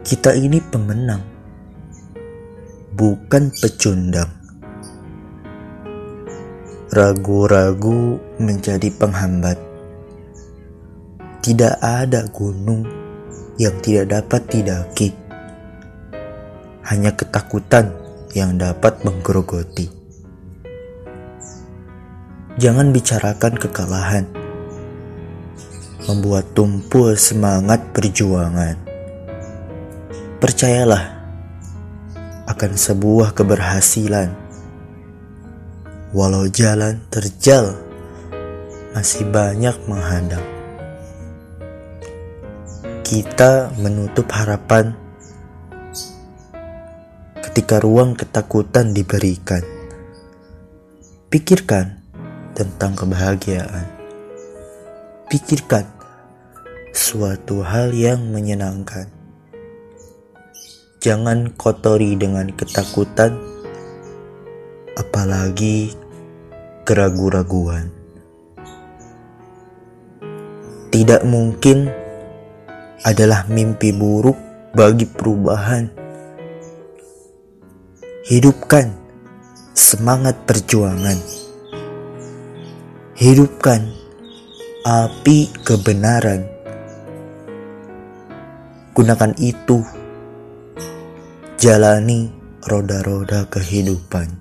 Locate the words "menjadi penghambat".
8.40-9.60